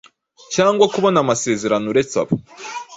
cyangwa 0.55 0.85
kubona 0.93 1.17
amasezerano 1.23 1.85
uretse 1.91 2.15
abo 2.21 2.35